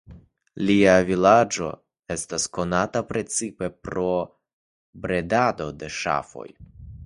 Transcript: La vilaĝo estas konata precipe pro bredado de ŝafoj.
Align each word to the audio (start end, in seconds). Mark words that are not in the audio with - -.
La 0.69 0.93
vilaĝo 1.09 1.67
estas 2.15 2.47
konata 2.59 3.03
precipe 3.11 3.71
pro 3.89 4.09
bredado 5.05 5.71
de 5.83 5.95
ŝafoj. 6.03 6.53